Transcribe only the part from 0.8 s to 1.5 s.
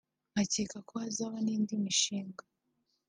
ko hazabaho